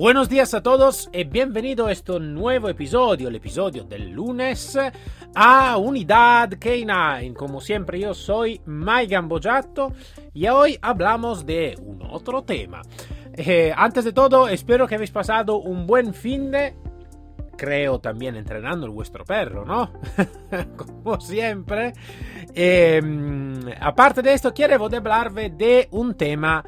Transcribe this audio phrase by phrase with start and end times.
[0.00, 4.78] Buenos días a todos y bienvenido a este nuevo episodio, el episodio del lunes
[5.34, 7.34] a Unidad K9.
[7.34, 9.92] Como siempre yo soy Mike Gambojato
[10.32, 12.80] y hoy hablamos de un otro tema.
[13.34, 16.74] Eh, antes de todo, espero que habéis pasado un buen fin de...
[17.58, 19.92] Creo también entrenando el vuestro perro, ¿no?
[20.78, 21.92] Como siempre.
[22.54, 23.02] Eh,
[23.78, 26.64] aparte de esto, quiero hablarve de un tema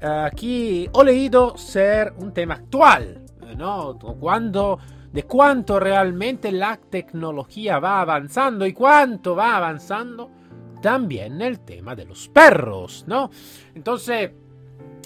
[0.00, 3.22] aquí ho leído ser un tema actual,
[3.56, 3.98] ¿no?
[3.98, 4.78] Cuando,
[5.12, 10.30] de cuánto realmente la tecnología va avanzando y cuánto va avanzando
[10.82, 13.30] también el tema de los perros, ¿no?
[13.74, 14.30] Entonces,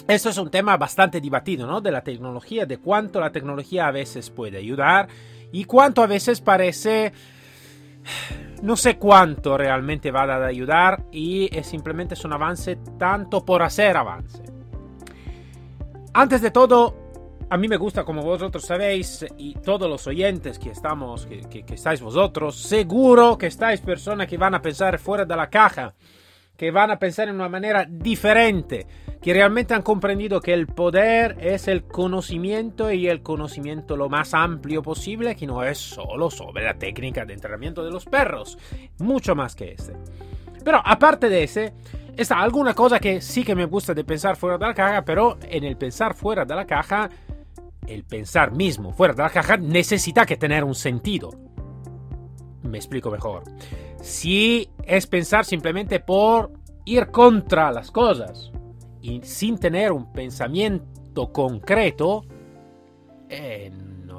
[0.08, 1.80] eso es un tema bastante debatido, ¿no?
[1.80, 5.08] De la tecnología, de cuánto la tecnología a veces puede ayudar
[5.52, 7.12] y cuánto a veces parece...
[8.62, 13.62] No sé cuánto realmente va a ayudar y es simplemente es un avance tanto por
[13.62, 14.42] hacer avance.
[16.12, 16.97] Antes de todo,
[17.50, 22.00] a mí me gusta, como vosotros sabéis, y todos los oyentes que estamos, que, estáis
[22.00, 25.94] vosotros, seguro que estáis personas que van a pensar fuera de la caja,
[26.56, 28.88] que van a pensar en una manera diferente,
[29.22, 34.34] que realmente han comprendido que el poder es el conocimiento y el conocimiento lo más
[34.34, 38.58] amplio posible, que no es solo sobre la técnica de entrenamiento de los perros,
[38.98, 39.94] mucho más que ese.
[40.64, 41.72] Pero aparte de ese,
[42.22, 45.38] está alguna cosa que sí que me gusta de pensar fuera de la caja, pero
[45.42, 47.08] en el pensar fuera de la caja,
[47.86, 51.30] el pensar mismo fuera de la caja necesita que tener un sentido.
[52.62, 53.44] Me explico mejor.
[54.02, 56.53] Si es pensar simplemente por
[56.84, 58.50] ir contra las cosas
[59.00, 62.25] y sin tener un pensamiento concreto,
[63.28, 63.70] eh,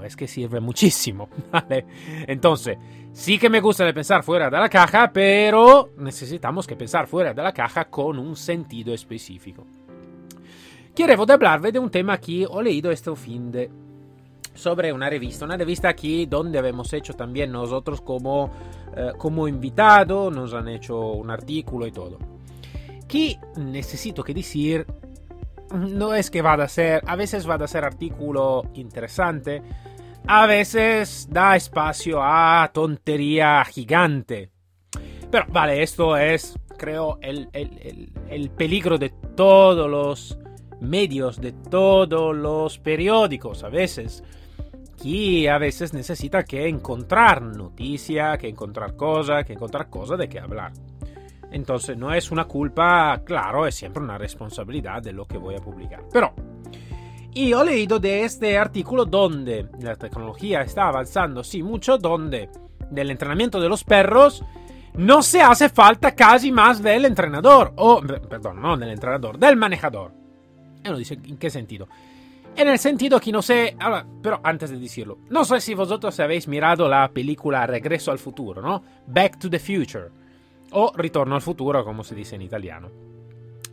[0.03, 1.85] es que sirve muchísimo, ¿vale?
[2.27, 2.77] Entonces,
[3.13, 7.33] Sí que me gusta de pensar fuera de la caja, pero necesitamos que pensar fuera
[7.33, 9.65] de la caja con un sentido específico.
[10.95, 13.69] Quiero hablarles de un tema que he leído este fin de
[14.53, 18.49] sobre una revista, una revista aquí donde hemos hecho también nosotros como,
[18.95, 22.17] eh, como invitado, nos han hecho un artículo y todo.
[23.09, 24.85] Que necesito que decir,
[25.73, 29.61] no es que va a ser, a veces va a ser artículo interesante,
[30.27, 34.51] a veces da espacio a tontería gigante.
[35.29, 40.37] Pero vale, esto es, creo, el, peligro de todos los
[40.79, 44.23] medios, de todos los periódicos a veces.
[45.01, 50.39] Que a veces necesita que encontrar noticia, que encontrar cosa, que encontrar cosa de qué
[50.39, 50.73] hablar.
[51.51, 55.59] Entonces no es una culpa, claro, es siempre una responsabilidad de lo que voy a
[55.59, 56.03] publicar.
[56.11, 56.33] Pero
[57.33, 62.49] y he leído de este artículo donde la tecnología está avanzando, sí, mucho, donde
[62.89, 64.43] del entrenamiento de los perros
[64.95, 70.11] no se hace falta casi más del entrenador, o, perdón, no del entrenador, del manejador.
[70.83, 71.87] Y uno dice, ¿en qué sentido?
[72.53, 73.77] En el sentido que no sé,
[74.21, 78.61] pero antes de decirlo, no sé si vosotros habéis mirado la película Regreso al futuro,
[78.61, 78.83] ¿no?
[79.07, 80.09] Back to the Future,
[80.71, 82.89] o Ritorno al futuro, como se dice en italiano.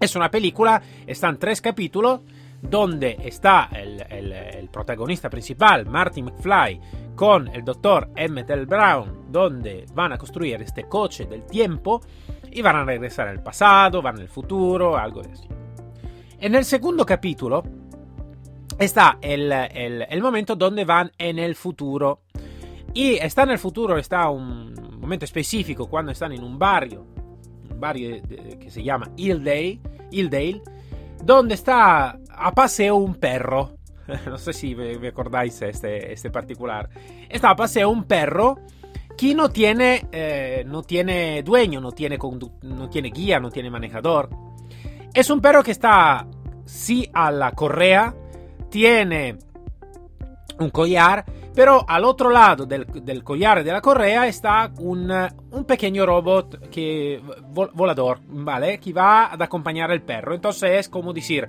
[0.00, 2.20] Es una película, están tres capítulos,
[2.60, 6.80] donde está el, protagonista principal, Marty McFly,
[7.14, 8.66] con el doctor Emmett L.
[8.66, 12.00] Brown, donde van a construir este coche del tiempo
[12.50, 15.48] y van a regresar al pasado, van al futuro, algo de así.
[16.40, 17.64] En el segundo capítulo
[18.78, 22.20] está el, el, momento donde van en el futuro.
[22.94, 27.06] Y está en el futuro, está un momento específico cuando están en un barrio,
[27.70, 28.22] un barrio
[28.60, 29.80] que se llama Hilldale,
[30.10, 30.62] Hilldale
[31.22, 33.74] donde está a paseo un perro.
[34.26, 36.88] No sé si me acordáis este, este particular.
[37.28, 38.58] Está a paseo un perro
[39.18, 42.16] que no tiene, eh, no tiene dueño, no tiene,
[42.62, 44.30] no tiene guía, no tiene manejador.
[45.12, 46.26] Es un perro que está
[46.64, 48.14] sí a la correa,
[48.70, 49.36] tiene
[50.58, 51.24] un collar,
[51.58, 55.10] pero al otro lado del, del collar de la correa está un,
[55.50, 57.20] un pequeño robot que,
[57.74, 58.78] volador, ¿vale?
[58.78, 60.36] Que va a acompañar al perro.
[60.36, 61.48] Entonces es como decir,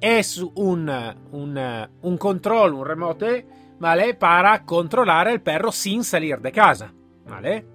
[0.00, 0.90] es un,
[1.32, 1.60] un,
[2.00, 3.46] un control, un remote,
[3.78, 4.14] ¿vale?
[4.14, 6.94] Para controlar el perro sin salir de casa,
[7.28, 7.66] ¿vale?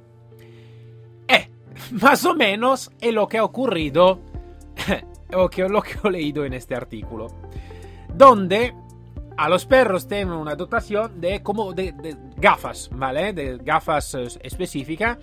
[1.28, 1.48] Eh,
[1.92, 4.20] más o menos es lo que ha ocurrido,
[5.36, 7.28] o que, lo que he leído en este artículo,
[8.16, 8.74] donde
[9.38, 11.94] a los perros tienen una dotación de como de,
[12.38, 13.34] gafas, ¿vale?
[13.34, 15.18] De gafas eh, específicas,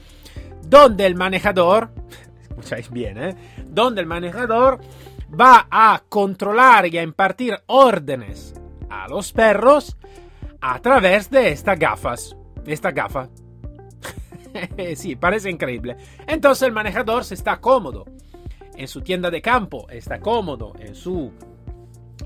[0.63, 1.91] donde el manejador,
[2.49, 3.37] escucháis bien, ¿eh?
[3.67, 4.81] Donde el manejador
[5.29, 8.55] va a controlar y a impartir órdenes
[8.89, 9.97] a los perros
[10.61, 12.37] a través de estas gafas.
[12.67, 13.29] Esta gafa.
[14.97, 15.97] sí, parece increíble.
[16.27, 18.05] Entonces el manejador se está cómodo
[18.75, 21.33] en su tienda de campo, está cómodo en su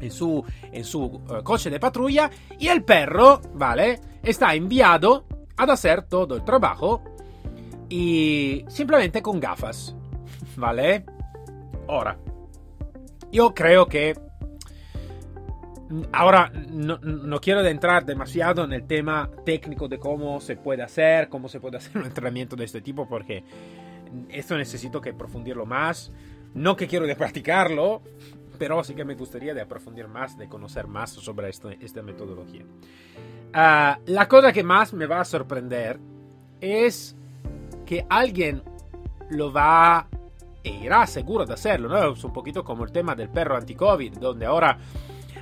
[0.03, 4.01] en su, en su uh, coche de patrulla y el perro, ¿vale?
[4.23, 5.25] Está enviado
[5.57, 7.03] a hacer todo el trabajo
[7.89, 9.95] y simplemente con gafas,
[10.57, 11.05] ¿vale?
[11.89, 12.19] Ahora,
[13.31, 14.15] yo creo que
[16.13, 21.29] Ahora, no, no, quiero entrar demasiado en el tema técnico de cómo se puede hacer,
[21.29, 23.45] cómo se puede hacer un entrenamiento de este tipo, porque
[24.31, 26.11] esto necesito que profundirlo más.
[26.55, 28.03] No que quiero de practicarlo,
[28.59, 32.65] pero sí que me gustaría de aprofundir más, de conocer más sobre esto, esta metodología.
[33.55, 35.99] Uh, la cosa que más me va a sorprender
[36.61, 37.17] es
[37.85, 38.63] que alguien
[39.31, 40.09] lo va
[40.65, 42.13] e irá seguro de hacerlo, ¿no?
[42.13, 44.79] Es un poquito como el tema del perro anti-COVID, donde ahora,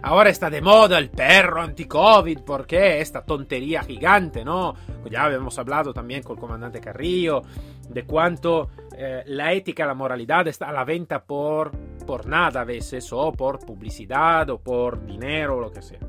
[0.02, 4.74] ahora está de moda el perro anti-COVID, porque esta tontería gigante, ¿no?
[5.10, 7.42] Ya habíamos hablado también con el comandante Carrillo
[7.88, 11.72] de cuánto eh, la ética, la moralidad está a la venta por,
[12.06, 16.00] por nada a veces, o por publicidad, o por dinero, o lo que sea.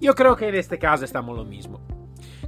[0.00, 1.80] Yo creo que en este caso estamos lo mismo.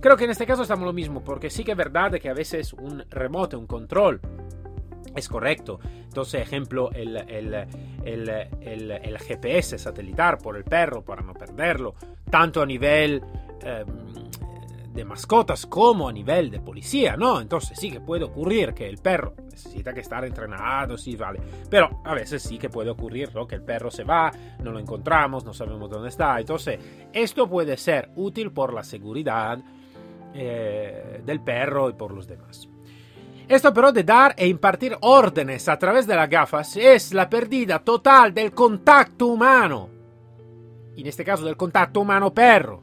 [0.00, 2.34] Creo que en este caso estamos lo mismo, porque sí que es verdad que a
[2.34, 4.20] veces un remote, un control,
[5.14, 5.80] es correcto.
[6.04, 7.54] Entonces, ejemplo, el, el,
[8.04, 11.94] el, el, GPS satelitar por el perro para no perderlo,
[12.30, 13.22] tanto a nivel
[13.62, 13.84] eh,
[14.92, 17.40] de mascotas como a nivel de policía, ¿no?
[17.40, 21.40] Entonces sí que puede ocurrir que el perro necesita que estar entrenado, sí, vale.
[21.70, 23.46] Pero a veces sí que puede ocurrir, ¿no?
[23.46, 24.30] Que el perro se va,
[24.62, 26.38] no lo encontramos, no sabemos dónde está.
[26.38, 26.78] Entonces,
[27.12, 29.58] esto puede ser útil por la seguridad
[30.34, 32.68] eh, del perro y por los demás.
[33.48, 37.80] Esto pero de dar e impartir órdenes a través de las gafas es la pérdida
[37.80, 39.88] total del contacto humano.
[40.96, 42.82] En este caso del contacto humano-perro.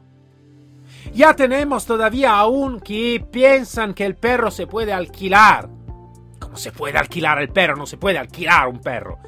[1.14, 5.68] Ya tenemos todavía aún que piensan que el perro se puede alquilar.
[6.38, 7.76] ¿Cómo se puede alquilar el perro?
[7.76, 9.18] No se puede alquilar un perro.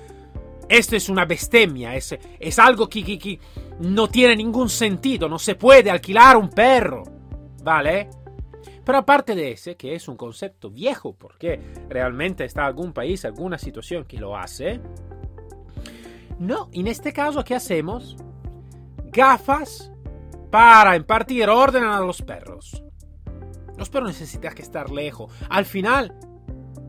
[0.69, 3.38] Esto es una bestemia, es, es algo que, que, que
[3.81, 5.28] no tiene ningún sentido.
[5.28, 7.05] No se puede alquilar un perro.
[7.62, 8.08] ¿Vale?
[8.84, 13.58] Pero aparte de ese, que es un concepto viejo, porque realmente está algún país, alguna
[13.58, 14.81] situación que lo hace,
[16.38, 18.17] no, en este caso, ¿qué hacemos?
[19.12, 19.93] Gafas
[20.50, 22.82] para impartir orden a los perros.
[23.79, 25.32] Los perros necesitan que estar lejos.
[25.49, 26.14] Al final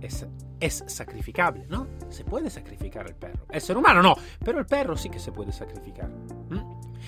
[0.01, 0.25] es,
[0.59, 1.87] es sacrificable, ¿no?
[2.09, 3.45] Se puede sacrificar el perro.
[3.49, 6.09] El ser humano no, pero el perro sí que se puede sacrificar.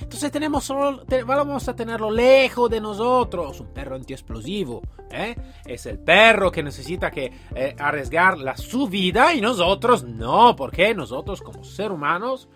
[0.01, 3.59] Entonces tenemos solo, vamos a tenerlo lejos de nosotros.
[3.59, 4.81] Un perro antiexplosivo.
[5.11, 5.35] ¿eh?
[5.65, 10.93] Es el perro que necesita que eh, arriesgar la, su vida y nosotros no, porque
[10.93, 12.49] nosotros como seres humanos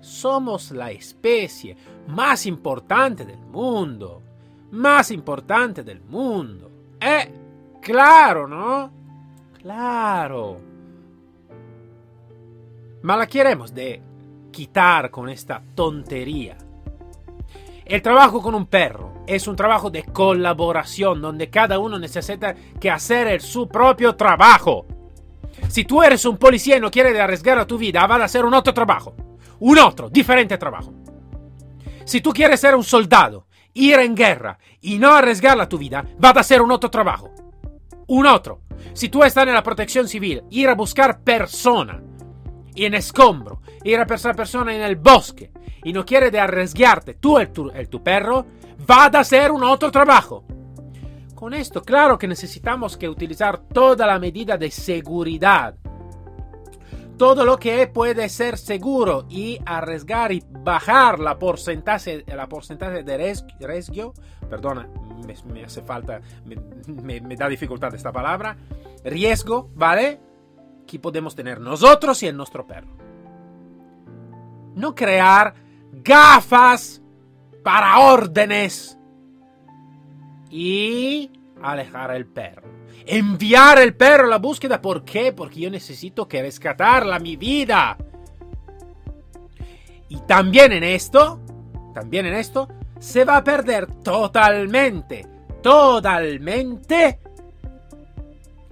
[0.00, 1.76] somos la especie
[2.08, 4.22] más importante del mundo.
[4.72, 6.70] Más importante del mundo.
[7.00, 7.32] Eh,
[7.80, 8.92] claro, ¿no?
[9.60, 10.60] Claro.
[13.02, 14.02] Ma la queremos de
[14.50, 16.56] quitar con esta tontería.
[17.90, 22.90] El trabajo con un perro es un trabajo de colaboración donde cada uno necesita que
[22.90, 24.86] hacer su propio trabajo.
[25.68, 28.44] Si tú eres un policía y no quieres arriesgar a tu vida, vas a hacer
[28.44, 29.14] un otro trabajo
[29.60, 30.92] un otro, diferente trabajo.
[32.04, 36.04] Si tú quieres ser un soldado, ir en guerra y no arriesgar la tu vida,
[36.22, 37.30] va a ser un otro trabajo.
[38.08, 38.62] Un otro.
[38.94, 42.02] Si tú estás en la protección civil, ir a buscar persona
[42.80, 45.50] y en escombro, ir a buscar persona en el bosque
[45.84, 48.46] y no quieres arriesgarte tú el tu, el tu perro,
[48.90, 50.44] va a ser un otro trabajo.
[51.34, 55.74] Con esto, claro que necesitamos que utilizar toda la medida de seguridad
[57.18, 63.34] todo lo que puede ser seguro y arriesgar y bajar la porcentaje, la porcentaje de
[63.60, 64.14] riesgo,
[64.48, 64.88] perdona,
[65.52, 68.56] me, hace falta, me, me, da dificultad esta palabra,
[69.04, 70.29] riesgo, ¿vale?
[70.90, 72.88] Que podemos tener nosotros y el nuestro perro.
[74.74, 75.54] No crear
[75.92, 77.00] gafas
[77.62, 78.98] para órdenes
[80.50, 81.30] y
[81.62, 84.80] alejar el perro enviar el perro a la búsqueda.
[84.80, 85.32] ¿Por qué?
[85.32, 87.96] Porque yo necesito que rescatarla, mi vida.
[90.08, 91.40] Y también en esto,
[91.94, 92.68] también en esto,
[92.98, 95.26] se va a perder totalmente,
[95.62, 97.18] totalmente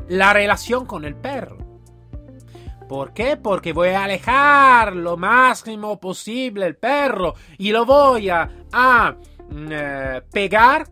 [0.09, 1.68] la relación con el perro.
[2.89, 3.37] ¿Por qué?
[3.37, 8.49] Porque voy a alejar lo máximo posible el perro y lo voy a,
[9.51, 10.89] mm, eh, pegar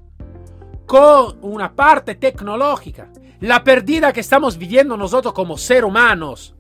[0.85, 3.09] con una parte tecnológica.
[3.41, 6.55] La pérdida que estamos viviendo nosotros como seres humanos,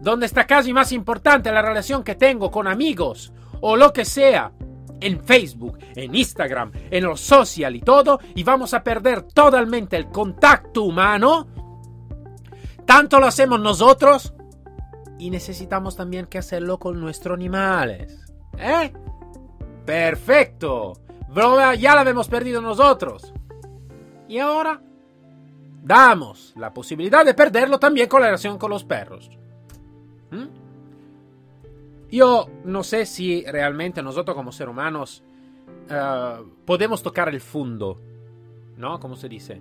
[0.00, 4.52] donde está casi más importante la relación que tengo con amigos o lo que sea,
[5.00, 10.08] en Facebook, en Instagram, en los social y todo, y vamos a perder totalmente el
[10.08, 11.46] contacto humano,
[12.84, 14.34] tanto lo hacemos nosotros
[15.18, 18.24] y necesitamos también que hacerlo con nuestros animales.
[18.58, 18.92] ¿Eh?
[19.84, 20.94] Perfecto.
[21.78, 23.32] Ya la hemos perdido nosotros.
[24.28, 24.80] Y ahora
[25.82, 29.30] damos la posibilidad de perderlo también con la relación con los perros.
[30.30, 30.46] ¿Mm?
[32.10, 35.22] Yo no sé si realmente nosotros como seres humanos
[35.90, 38.00] uh, podemos tocar el fondo,
[38.76, 38.98] ¿no?
[38.98, 39.60] Como se dice.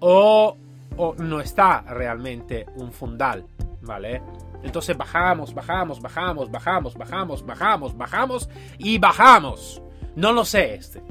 [0.00, 0.56] O,
[0.96, 3.46] o no está realmente un fundal,
[3.86, 4.22] ¿vale?
[4.62, 9.80] Entonces bajamos, bajamos, bajamos, bajamos, bajamos, bajamos, bajamos y bajamos.
[10.16, 11.02] No lo sé este.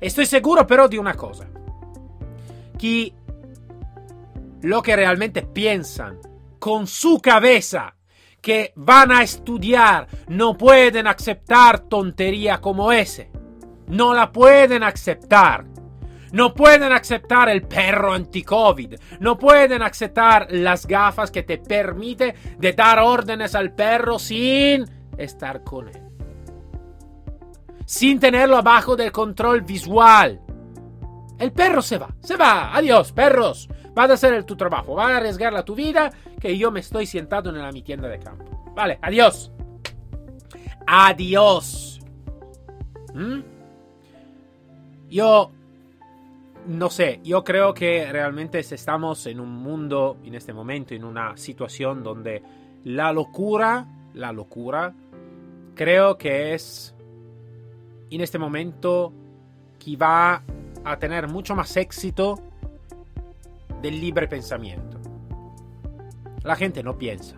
[0.00, 1.46] Estoy seguro pero de una cosa.
[2.78, 3.12] Que
[4.62, 6.18] lo que realmente piensan
[6.58, 7.94] con su cabeza
[8.40, 13.30] que van a estudiar no pueden aceptar tontería como ese.
[13.88, 15.66] No la pueden aceptar.
[16.32, 18.94] No pueden aceptar el perro anti-COVID.
[19.20, 22.34] No pueden aceptar las gafas que te permite
[22.76, 24.84] dar órdenes al perro sin
[25.16, 26.02] estar con él.
[27.84, 30.40] Sin tenerlo abajo del control visual.
[31.38, 32.74] El perro se va, se va.
[32.76, 33.68] Adiós, perros.
[33.94, 37.06] Vas a hacer tu trabajo, vas a arriesgar la tu vida que yo me estoy
[37.06, 38.72] sentado en mi tienda de campo.
[38.74, 39.50] Vale, adiós.
[40.86, 42.00] Adiós.
[43.14, 43.40] ¿Mm?
[45.08, 45.50] Yo
[46.66, 51.36] no sé, yo creo que realmente estamos en un mundo, en este momento, en una
[51.36, 52.42] situación donde
[52.84, 54.94] la locura, la locura,
[55.74, 56.94] creo que es
[58.10, 59.12] en este momento
[59.78, 60.42] que va
[60.84, 62.38] a tener mucho más éxito
[63.80, 64.98] del libre pensamiento.
[66.42, 67.36] La gente no piensa,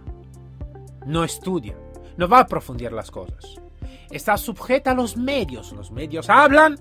[1.06, 1.76] no estudia,
[2.16, 3.60] no va a profundizar las cosas.
[4.10, 6.78] Está sujeta a los medios, los medios hablan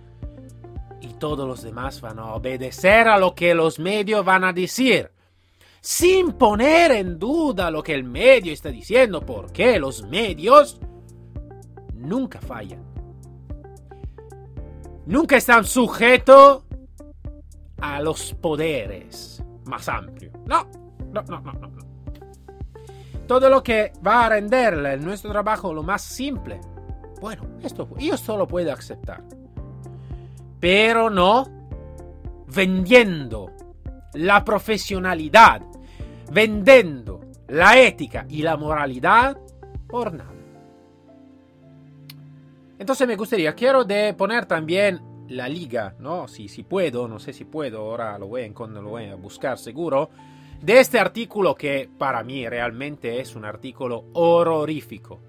[1.21, 5.11] todos los demás van a obedecer a lo que los medios van a decir,
[5.79, 10.79] sin poner en duda lo que el medio está diciendo, porque los medios
[11.93, 12.83] nunca fallan.
[15.05, 16.63] Nunca están sujetos
[17.79, 20.33] a los poderes más amplios.
[20.47, 20.67] No,
[21.13, 21.81] no, no, no, no.
[23.27, 26.59] Todo lo que va a renderle nuestro trabajo lo más simple,
[27.21, 29.23] bueno, esto yo solo puedo aceptar
[30.61, 31.45] pero no
[32.47, 33.51] vendiendo
[34.13, 35.61] la profesionalidad,
[36.31, 39.37] vendiendo la ética y la moralidad
[39.87, 40.31] por nada.
[42.79, 46.27] Entonces me gustaría, quiero de poner también la liga, ¿no?
[46.27, 49.57] Si, si puedo, no sé si puedo, ahora lo voy, a, lo voy a buscar
[49.57, 50.09] seguro,
[50.61, 55.19] de este artículo que para mí realmente es un artículo horrorífico.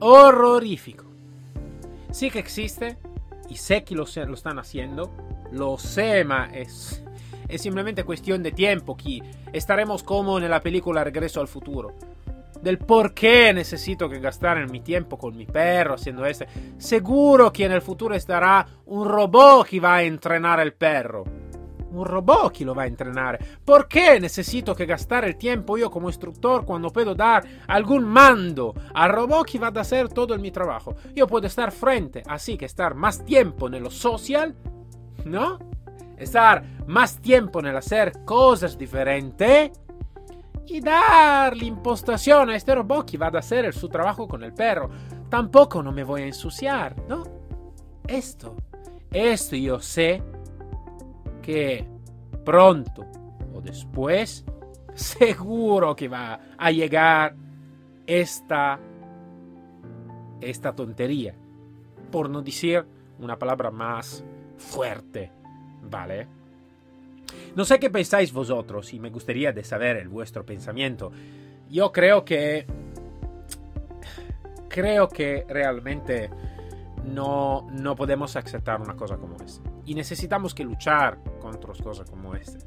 [0.00, 1.04] Horrorífico.
[2.10, 2.96] Sí que existe,
[3.48, 5.12] y sé que lo, lo están haciendo,
[5.52, 7.02] lo sé, ma es,
[7.48, 9.22] es simplemente cuestión de tiempo que
[9.52, 11.92] estaremos como en la película Regreso al futuro.
[12.62, 16.46] Del por qué necesito que gastar mi tiempo con mi perro haciendo eso.
[16.78, 21.24] Seguro que en el futuro estará un robot que va a entrenar el perro
[22.00, 23.38] un robot que lo va a entrenar.
[23.64, 28.74] ¿Por qué necesito que gastar el tiempo yo como instructor cuando puedo dar algún mando
[28.94, 30.94] al robot que va a hacer todo el mi trabajo?
[31.14, 34.54] Yo puedo estar frente, así que estar más tiempo en lo social,
[35.24, 35.58] ¿no?
[36.16, 39.72] Estar más tiempo en hacer cosas diferentes
[40.66, 44.52] y dar la impostación a este robot que va a hacer su trabajo con el
[44.52, 44.90] perro.
[45.28, 47.24] Tampoco no me voy a ensuciar, ¿no?
[48.06, 48.56] Esto,
[49.10, 50.22] esto yo sé
[51.44, 51.84] que
[52.44, 53.06] pronto
[53.54, 54.44] o después
[54.94, 57.34] seguro que va a llegar
[58.06, 58.78] esta
[60.40, 61.34] esta tontería.
[62.10, 62.84] Por no decir
[63.18, 64.24] una palabra más
[64.56, 65.30] fuerte
[65.82, 66.26] vale
[67.56, 71.12] no sé qué pensáis vosotros y me gustaría de saber el vuestro pensamiento.
[71.70, 72.66] Yo creo que
[74.68, 76.30] creo que realmente
[77.04, 79.68] no, no podemos aceptar una cosa como esta.
[79.84, 82.58] Y necesitamos que luchar contra cosas como esta.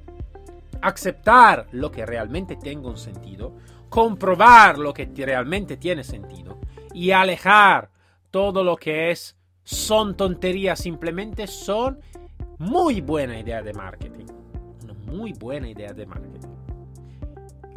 [0.81, 3.53] Aceptar lo que realmente tenga un sentido,
[3.89, 6.57] comprobar lo que realmente tiene sentido
[6.93, 7.89] y alejar
[8.31, 11.99] todo lo que es son tonterías, simplemente son
[12.57, 14.25] muy buena idea de marketing.
[14.83, 16.47] Una muy buena idea de marketing.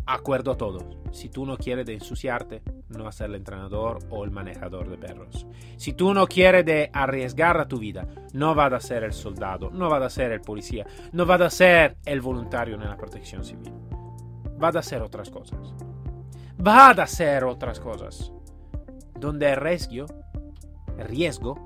[0.06, 0.99] acuerdo a todos.
[1.12, 4.88] Si tú no quieres de ensuciarte, no vas a ser el entrenador o el manejador
[4.88, 5.46] de perros.
[5.76, 9.70] Si tú no quieres de arriesgar a tu vida, no vas a ser el soldado,
[9.70, 13.44] no vas a ser el policía, no vas a ser el voluntario en la protección
[13.44, 13.72] civil.
[14.58, 15.74] Vas a hacer otras cosas.
[16.56, 18.32] Vas a hacer otras cosas.
[19.18, 20.06] Donde el riesgo,
[20.98, 21.58] el riesgo,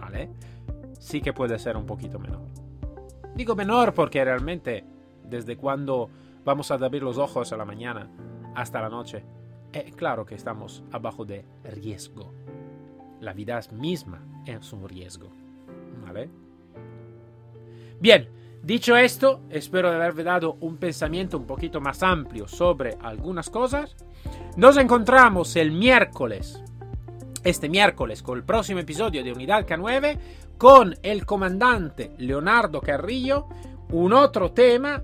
[0.00, 0.30] ¿vale?
[0.98, 2.42] Sí que puede ser un poquito menor.
[3.34, 4.84] Digo menor porque realmente
[5.24, 6.08] desde cuando
[6.44, 8.08] vamos a abrir los ojos a la mañana
[8.56, 9.22] hasta la noche,
[9.72, 12.32] es claro que estamos abajo de riesgo.
[13.20, 15.28] La vida misma es un riesgo.
[16.04, 16.30] ¿Vale?
[18.00, 18.28] Bien,
[18.62, 23.94] dicho esto, espero haberme dado un pensamiento un poquito más amplio sobre algunas cosas.
[24.56, 26.62] Nos encontramos el miércoles,
[27.44, 30.18] este miércoles, con el próximo episodio de Unidad K9,
[30.56, 33.48] con el comandante Leonardo Carrillo,
[33.90, 35.02] un otro tema,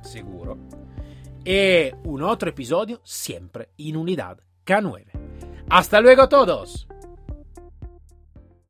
[0.00, 0.56] seguro,
[1.48, 5.04] e un otro episodio siempre in Unidad K9.
[5.68, 6.88] Hasta luego todos.